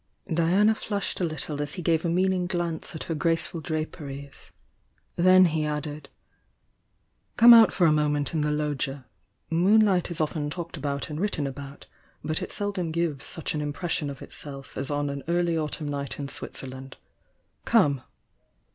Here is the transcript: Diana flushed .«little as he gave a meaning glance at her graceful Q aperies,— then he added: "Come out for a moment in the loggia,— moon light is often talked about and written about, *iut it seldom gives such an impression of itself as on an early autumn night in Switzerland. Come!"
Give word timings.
Diana 0.33 0.73
flushed 0.73 1.19
.«little 1.19 1.61
as 1.61 1.75
he 1.75 1.83
gave 1.83 2.03
a 2.03 2.09
meaning 2.09 2.47
glance 2.47 2.95
at 2.95 3.03
her 3.03 3.13
graceful 3.13 3.61
Q 3.61 3.85
aperies,— 3.85 4.49
then 5.15 5.45
he 5.45 5.63
added: 5.63 6.09
"Come 7.37 7.53
out 7.53 7.71
for 7.71 7.85
a 7.85 7.91
moment 7.91 8.33
in 8.33 8.41
the 8.41 8.49
loggia,— 8.49 9.05
moon 9.51 9.81
light 9.85 10.09
is 10.09 10.19
often 10.19 10.49
talked 10.49 10.75
about 10.75 11.11
and 11.11 11.19
written 11.19 11.45
about, 11.45 11.85
*iut 12.25 12.41
it 12.41 12.51
seldom 12.51 12.89
gives 12.91 13.25
such 13.27 13.53
an 13.53 13.61
impression 13.61 14.09
of 14.09 14.23
itself 14.23 14.75
as 14.75 14.89
on 14.89 15.11
an 15.11 15.21
early 15.27 15.55
autumn 15.55 15.89
night 15.89 16.17
in 16.17 16.27
Switzerland. 16.27 16.97
Come!" 17.65 18.01